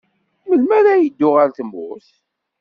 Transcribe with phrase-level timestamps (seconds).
[0.47, 2.09] Melmi ara yeddu ɣer tmurt?